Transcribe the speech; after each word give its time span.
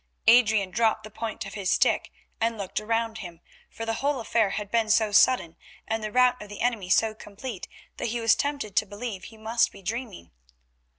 Adrian 0.25 0.71
dropped 0.71 1.03
the 1.03 1.11
point 1.11 1.45
of 1.45 1.53
his 1.53 1.69
stick 1.69 2.11
and 2.39 2.57
looked 2.57 2.79
round 2.79 3.19
him, 3.19 3.39
for 3.69 3.85
the 3.85 3.93
whole 4.01 4.19
affair 4.19 4.49
had 4.49 4.71
been 4.71 4.89
so 4.89 5.11
sudden, 5.11 5.55
and 5.87 6.03
the 6.03 6.11
rout 6.11 6.41
of 6.41 6.49
the 6.49 6.61
enemy 6.61 6.89
so 6.89 7.13
complete, 7.13 7.67
that 7.97 8.07
he 8.07 8.19
was 8.19 8.33
tempted 8.35 8.75
to 8.75 8.87
believe 8.87 9.25
he 9.25 9.37
must 9.37 9.71
be 9.71 9.83
dreaming. 9.83 10.31